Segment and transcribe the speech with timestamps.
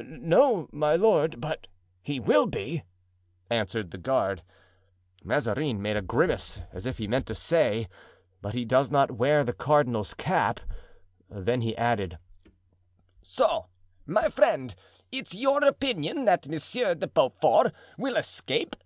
[0.00, 1.66] "No, my lord, but
[2.00, 2.82] he will be,"
[3.50, 4.42] answered the guard.
[5.22, 7.86] Mazarin made a grimace, as if he meant to say,
[8.40, 10.60] "But he does not wear the cardinal's cap;"
[11.28, 12.16] then he added:
[13.20, 13.66] "So,
[14.06, 14.74] my friend,
[15.12, 18.76] it's your opinion that Monsieur de Beaufort will escape?"